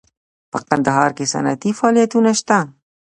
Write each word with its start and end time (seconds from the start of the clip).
په 0.51 0.57
کندهار 0.69 1.09
کې 1.17 1.25
صنعتي 1.33 1.71
فعالیتونه 1.79 2.31
شته 2.39 2.57